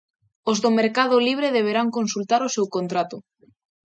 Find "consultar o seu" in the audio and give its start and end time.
1.97-2.65